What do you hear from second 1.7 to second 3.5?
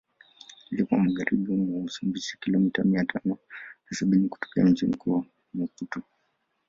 Msumbiji kilomita mia tano